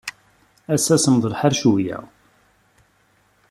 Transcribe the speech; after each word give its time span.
Ass-a, 0.73 0.95
semmeḍ 1.03 1.23
lḥal 1.33 1.53
cwiṭ. 1.61 2.03